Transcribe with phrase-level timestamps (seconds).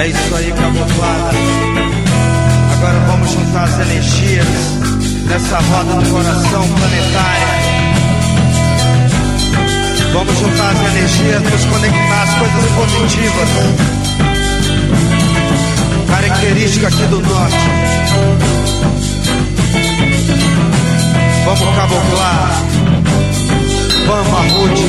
[0.00, 1.30] É isso aí, caboclada.
[2.72, 4.46] Agora vamos juntar as energias
[5.28, 7.46] nessa roda do coração planetária.
[10.14, 13.48] Vamos juntar as energias, nos conectar às coisas positivas.
[16.08, 17.56] Característica aqui do norte.
[21.44, 22.62] Vamos caboclar.
[24.06, 24.79] Vamos arrodear.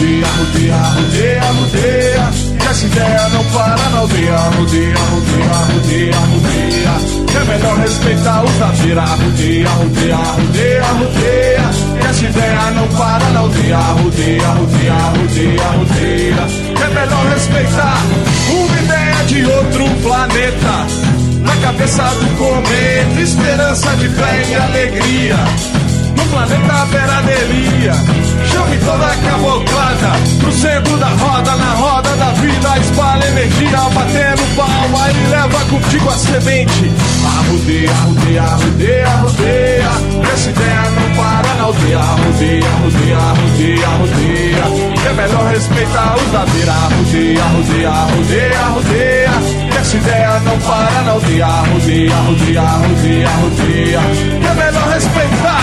[0.00, 7.36] Arrodeia, arrodeia, arrodeia, arrodeia Que essa ideia não para na aldeia arrodeia, arrodeia, arrodeia Que
[7.36, 13.28] é melhor respeitar os da beira Arrodeia, arrodeia, arrodeia, arrodeia Que essa ideia não para
[13.28, 17.98] na aldeia arrodeia, arrodeia, arrodeia Que é melhor respeitar
[18.48, 20.86] uma ideia de outro planeta
[21.44, 25.36] Na cabeça do cometa Esperança de fé e alegria
[26.16, 27.92] no planeta Veradelia.
[27.92, 28.39] Chame toda a
[30.50, 32.78] pro centro da roda, na roda da vida.
[32.78, 36.90] Espalha energia, batendo palma e leva contigo a semente.
[37.24, 39.90] Arrodeia, arrodeia, arrodeia, arrodeia.
[40.32, 41.98] Essa ideia não para na aldeia.
[41.98, 44.64] Arrodeia, arrodeia, arrodeia, arrodeia.
[45.08, 46.72] É melhor respeitar os da beira.
[46.72, 49.30] Arrodeia, arrodeia, arrodeia, arrodeia.
[49.80, 51.46] Essa ideia não para na aldeia.
[51.46, 54.00] Arrodeia, arrodeia, arrodeia, arrodeia.
[54.50, 55.62] É melhor respeitar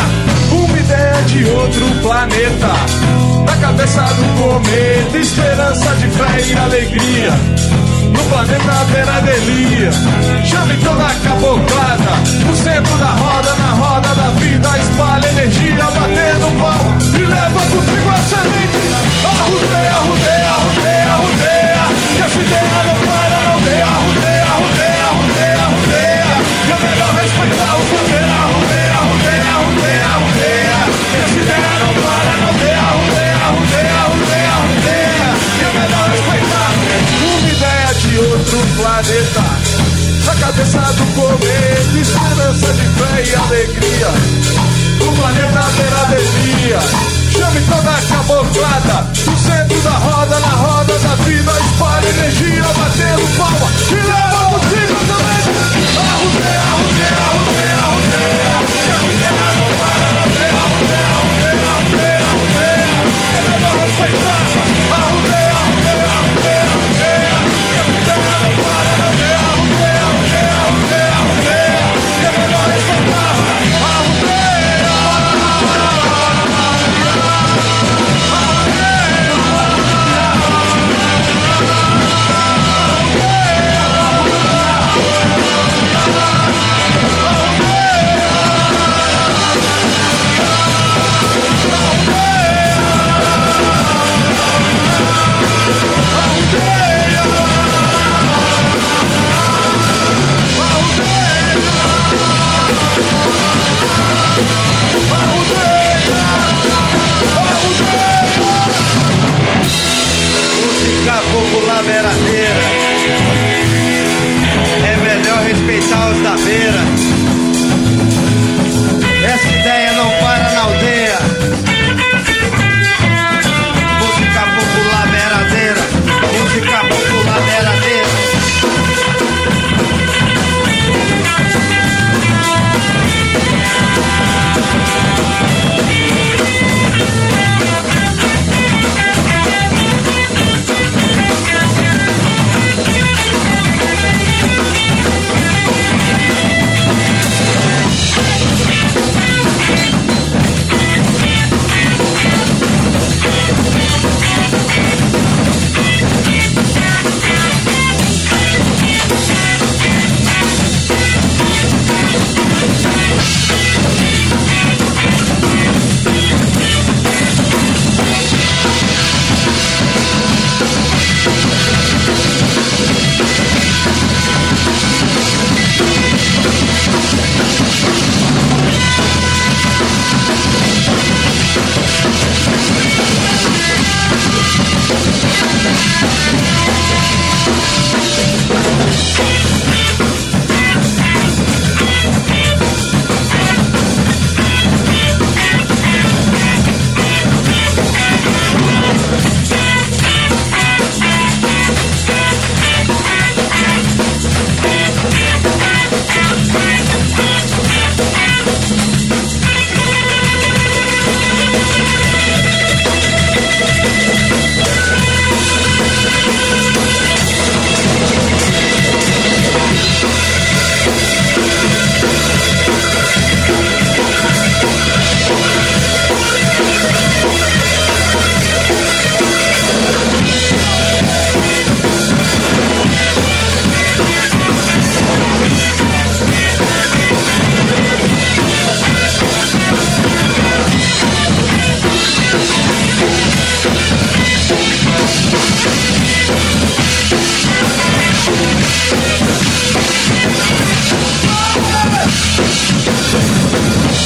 [0.52, 3.07] uma ideia de outro planeta.
[3.62, 7.32] Cabeça do cometa, esperança de fé e alegria.
[8.14, 9.92] No planeta Veradelia,
[10.46, 11.97] chame toda a caboclada.
[38.76, 39.44] Planeta.
[40.26, 44.10] Na cabeça do cometa, esperança de fé e alegria.
[45.02, 46.80] O planeta veradelia.
[47.32, 49.08] Chame toda a caboclada.
[49.26, 51.27] No centro da roda, na roda da vida.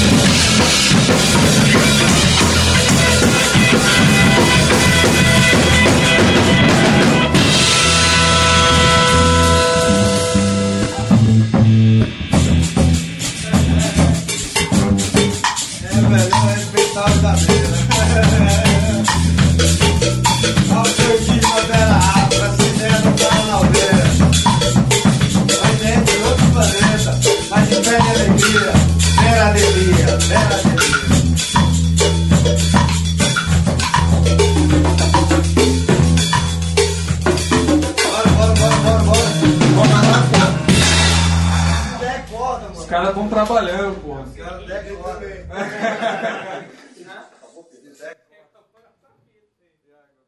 [43.37, 44.25] trabalhando, porra.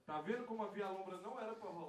[0.06, 1.87] Tá vendo como a Via Lombra não era pra rolar?